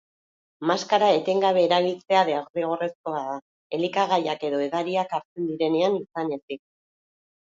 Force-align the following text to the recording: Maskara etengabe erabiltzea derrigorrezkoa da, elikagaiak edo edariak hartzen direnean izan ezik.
Maskara 0.69 1.07
etengabe 1.17 1.65
erabiltzea 1.65 2.23
derrigorrezkoa 2.29 3.19
da, 3.25 3.35
elikagaiak 3.79 4.47
edo 4.49 4.63
edariak 4.69 5.13
hartzen 5.19 5.45
direnean 5.51 5.99
izan 5.99 6.33
ezik. 6.39 6.63